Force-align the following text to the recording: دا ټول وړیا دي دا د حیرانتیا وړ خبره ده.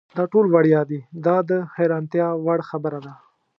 دا 0.17 0.23
ټول 0.31 0.45
وړیا 0.53 0.81
دي 0.89 0.99
دا 1.25 1.37
د 1.49 1.51
حیرانتیا 1.75 2.27
وړ 2.45 2.59
خبره 2.69 2.99
ده. 3.05 3.13